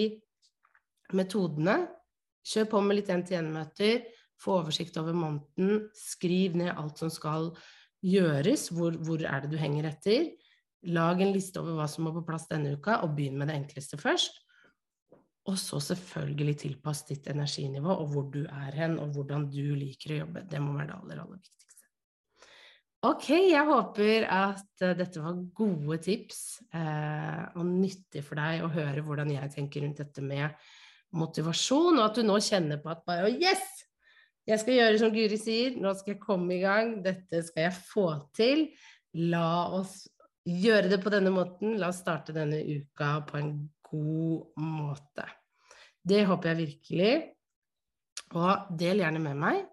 metodene. 1.14 1.84
Kjør 2.46 2.70
på 2.72 2.82
med 2.82 3.00
litt 3.00 3.12
én-til-én-møter. 3.12 4.06
Få 4.42 4.60
oversikt 4.60 4.98
over 5.00 5.16
måneden. 5.16 5.86
Skriv 5.96 6.56
ned 6.58 6.74
alt 6.74 7.02
som 7.02 7.12
skal 7.12 7.52
gjøres. 8.04 8.70
Hvor, 8.74 8.98
hvor 9.06 9.22
er 9.22 9.44
det 9.44 9.52
du 9.54 9.60
henger 9.60 9.90
etter? 9.92 10.32
Lag 10.90 11.22
en 11.22 11.32
liste 11.34 11.62
over 11.62 11.78
hva 11.78 11.86
som 11.90 12.06
må 12.06 12.12
på 12.14 12.24
plass 12.26 12.46
denne 12.50 12.76
uka, 12.76 13.00
og 13.02 13.16
begynn 13.16 13.38
med 13.40 13.50
det 13.50 13.60
enkleste 13.60 13.98
først. 13.98 14.42
Og 15.46 15.58
så 15.60 15.78
selvfølgelig 15.82 16.56
tilpass 16.64 17.04
ditt 17.06 17.28
energinivå 17.30 17.92
og 17.92 18.08
hvor 18.10 18.26
du 18.32 18.42
er 18.44 18.74
hen, 18.74 18.98
og 18.98 19.14
hvordan 19.14 19.46
du 19.52 19.76
liker 19.78 20.14
å 20.14 20.20
jobbe. 20.24 20.42
Det 20.50 20.62
må 20.62 20.74
være 20.74 20.90
det 20.90 20.96
aller, 20.98 21.20
aller 21.22 21.38
viktigste. 21.38 21.62
Ok, 23.06 23.28
jeg 23.52 23.62
håper 23.68 24.26
at 24.32 24.82
uh, 24.82 24.94
dette 24.98 25.22
var 25.22 25.38
gode 25.54 25.98
tips 26.02 26.40
eh, 26.74 27.42
og 27.54 27.68
nyttig 27.68 28.24
for 28.24 28.40
deg 28.40 28.64
å 28.64 28.72
høre 28.72 29.04
hvordan 29.04 29.30
jeg 29.34 29.52
tenker 29.52 29.84
rundt 29.84 30.00
dette 30.00 30.24
med 30.24 30.56
motivasjon, 31.14 32.00
og 32.00 32.02
at 32.08 32.18
du 32.18 32.26
nå 32.26 32.40
kjenner 32.42 32.80
på 32.82 32.90
at 32.90 33.04
bare 33.06 33.30
Yes! 33.30 33.62
Jeg 34.46 34.62
skal 34.62 34.76
gjøre 34.78 34.98
som 35.00 35.10
Guri 35.10 35.38
sier, 35.42 35.78
nå 35.82 35.90
skal 35.98 36.14
jeg 36.14 36.22
komme 36.22 36.54
i 36.54 36.60
gang, 36.62 37.00
dette 37.02 37.40
skal 37.42 37.64
jeg 37.64 37.78
få 37.88 38.04
til. 38.36 38.68
La 39.26 39.66
oss 39.74 40.04
gjøre 40.46 40.92
det 40.92 41.00
på 41.02 41.10
denne 41.10 41.32
måten. 41.34 41.74
La 41.80 41.90
oss 41.90 41.98
starte 42.04 42.34
denne 42.34 42.60
uka 42.62 43.16
på 43.26 43.40
en 43.40 43.50
god 43.90 44.60
måte. 44.62 45.26
Det 46.06 46.24
håper 46.26 46.52
jeg 46.52 46.62
virkelig. 46.64 47.14
Og 48.36 48.76
del 48.78 49.02
gjerne 49.02 49.22
med 49.22 49.38
meg 49.38 49.64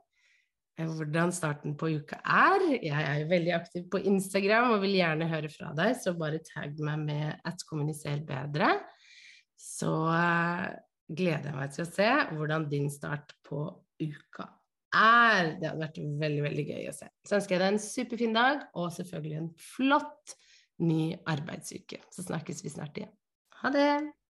Eh, 0.79 0.89
hvordan 0.89 1.32
starten 1.34 1.75
på 1.77 1.91
uka 2.00 2.17
er. 2.25 2.65
Jeg 2.82 3.05
er 3.05 3.20
jo 3.22 3.29
veldig 3.29 3.53
aktiv 3.53 3.86
på 3.93 4.01
Instagram 4.10 4.74
og 4.74 4.82
vil 4.82 4.98
gjerne 4.98 5.29
høre 5.29 5.51
fra 5.53 5.70
deg, 5.77 5.93
så 6.01 6.15
bare 6.17 6.41
tagg 6.48 6.79
meg 6.82 7.03
med 7.05 7.46
at 7.46 7.65
kommuniser 7.70 8.24
bedre. 8.25 8.74
Så 9.60 9.91
uh, 10.10 10.65
gleder 11.08 11.51
jeg 11.51 11.60
meg 11.60 11.75
til 11.75 11.86
å 11.86 11.91
se 11.91 12.10
hvordan 12.34 12.67
din 12.72 12.89
start 12.91 13.36
på 13.46 13.67
uka 14.01 14.50
er. 14.98 15.53
Det 15.62 15.70
hadde 15.70 15.84
vært 15.84 16.01
veldig, 16.25 16.43
veldig 16.50 16.65
gøy 16.72 16.89
å 16.89 16.98
se. 16.98 17.10
Så 17.22 17.38
ønsker 17.38 17.55
jeg 17.55 17.63
deg 17.63 17.75
en 17.75 17.84
superfin 17.86 18.36
dag, 18.36 18.65
og 18.74 18.91
selvfølgelig 18.98 19.39
en 19.43 19.51
flott 19.77 20.38
ny 20.84 21.13
arbeidsuke. 21.29 22.01
Så 22.12 22.25
snakkes 22.25 22.65
vi 22.65 22.74
snart 22.74 22.98
igjen. 22.98 23.13
Ha 23.63 23.70
det! 23.70 24.23